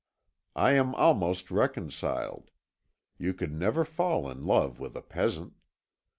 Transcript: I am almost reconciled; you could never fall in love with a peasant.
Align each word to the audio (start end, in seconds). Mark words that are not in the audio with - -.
I 0.55 0.71
am 0.71 0.95
almost 0.95 1.51
reconciled; 1.51 2.49
you 3.19 3.35
could 3.35 3.53
never 3.53 3.85
fall 3.85 4.31
in 4.31 4.47
love 4.47 4.79
with 4.79 4.95
a 4.95 5.01
peasant. 5.03 5.53